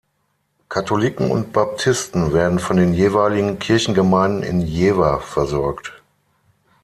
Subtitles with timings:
[0.67, 5.93] Katholiken und Baptisten werden von den jeweiligen Kirchengemeinden in Jever versorgt.